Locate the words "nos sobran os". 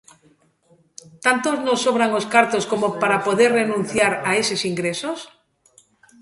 1.65-2.29